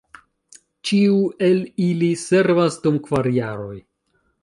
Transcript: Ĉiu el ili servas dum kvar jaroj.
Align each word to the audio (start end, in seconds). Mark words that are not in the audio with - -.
Ĉiu 0.91 1.19
el 1.49 1.61
ili 1.89 2.09
servas 2.25 2.83
dum 2.87 3.01
kvar 3.09 3.33
jaroj. 3.41 3.81